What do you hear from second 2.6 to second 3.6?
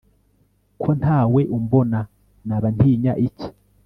ntinya iki